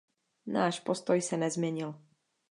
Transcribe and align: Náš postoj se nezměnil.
Náš 0.45 0.79
postoj 0.79 1.21
se 1.21 1.37
nezměnil. 1.37 1.95